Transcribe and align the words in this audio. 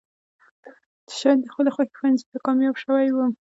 چې 1.07 1.13
شايد 1.21 1.39
د 1.41 1.47
خپلې 1.53 1.69
خوښې 1.75 1.93
پوهنځۍ 1.97 2.25
ته 2.31 2.37
کاميابه 2.45 2.79
شوې 2.83 3.01
يم. 3.13 3.31